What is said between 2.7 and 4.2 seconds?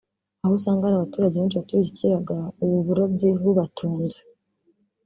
burobyi bubatunze